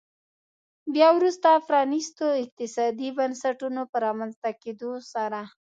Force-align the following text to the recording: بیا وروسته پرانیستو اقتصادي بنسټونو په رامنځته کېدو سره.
بیا 0.93 1.09
وروسته 1.17 1.49
پرانیستو 1.67 2.25
اقتصادي 2.43 3.09
بنسټونو 3.17 3.81
په 3.91 3.97
رامنځته 4.05 4.49
کېدو 4.63 4.91
سره. 5.13 5.41